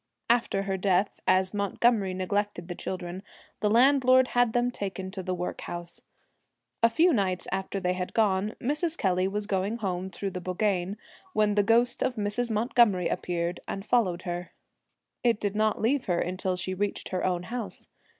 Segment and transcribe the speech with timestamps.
[0.31, 3.21] After her death, as Montgomery neglected the children,
[3.59, 6.01] the landlord had them taken to the workhouse.
[6.81, 8.97] A few nights after they had gone, Mrs.
[8.97, 10.97] Kelly was going home through the bogeen
[11.33, 12.49] when the ghost of Mrs.
[12.49, 14.53] Montgomery appeared and followed her.
[15.23, 17.87] It did not leave her until she reached her own house.